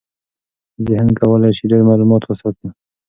[0.87, 2.67] ذهن کولی شي ډېر معلومات وساتي.